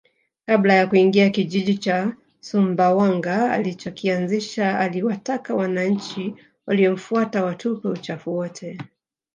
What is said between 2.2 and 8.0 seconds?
Sumbawanga alichokianzisha aliwataka wananchi waliomfuata watupe